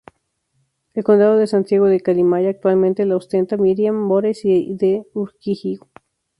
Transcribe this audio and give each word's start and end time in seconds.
El 0.95 1.03
condado 1.03 1.37
de 1.37 1.45
Santiago 1.45 1.85
de 1.85 1.99
Calimaya 1.99 2.49
actualmente 2.49 3.05
lo 3.05 3.17
ostenta 3.17 3.55
Myriam 3.55 4.07
Bores 4.09 4.43
y 4.45 4.73
de 4.75 5.05
Urquijo. 5.13 5.91